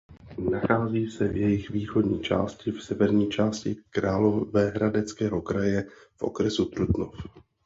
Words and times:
Nachází 0.49 1.09
se 1.11 1.27
v 1.27 1.35
jejich 1.37 1.69
východní 1.69 2.19
části 2.21 2.71
v 2.71 2.83
severní 2.83 3.29
části 3.29 3.75
Královéhradeckého 3.89 5.41
kraje 5.41 5.85
v 6.17 6.21
okresu 6.23 6.65
Trutnov. 6.65 7.15